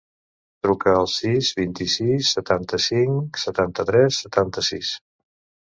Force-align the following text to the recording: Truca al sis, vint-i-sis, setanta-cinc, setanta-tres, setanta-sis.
Truca 0.67 0.93
al 1.01 1.09
sis, 1.15 1.49
vint-i-sis, 1.59 2.31
setanta-cinc, 2.39 3.39
setanta-tres, 3.45 4.21
setanta-sis. 4.27 4.95